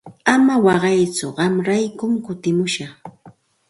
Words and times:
Ama 0.33 0.55
waqaytsu 0.65 1.27
qamraykum 1.37 2.11
kutimushaq. 2.25 2.93